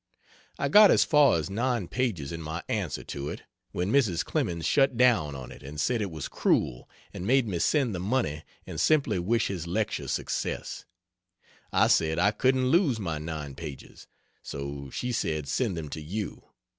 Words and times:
I 0.57 0.67
got 0.67 0.89
as 0.89 1.03
far 1.03 1.37
as 1.37 1.47
9 1.51 1.87
pages 1.87 2.31
in 2.31 2.41
my 2.41 2.63
answer 2.67 3.03
to 3.03 3.29
it, 3.29 3.43
when 3.71 3.91
Mrs. 3.91 4.25
Clemens 4.25 4.65
shut 4.65 4.97
down 4.97 5.35
on 5.35 5.51
it, 5.51 5.61
and 5.61 5.79
said 5.79 6.01
it 6.01 6.09
was 6.09 6.27
cruel, 6.27 6.89
and 7.13 7.23
made 7.27 7.47
me 7.47 7.59
send 7.59 7.93
the 7.93 7.99
money 7.99 8.41
and 8.65 8.81
simply 8.81 9.19
wish 9.19 9.45
his 9.45 9.67
lecture 9.67 10.07
success. 10.07 10.85
I 11.71 11.85
said 11.85 12.17
I 12.17 12.31
couldn't 12.31 12.71
lose 12.71 12.99
my 12.99 13.19
9 13.19 13.53
pages 13.53 14.07
so 14.41 14.89
she 14.89 15.11
said 15.11 15.47
send 15.47 15.77
them 15.77 15.87
to 15.89 16.01
you. 16.01 16.45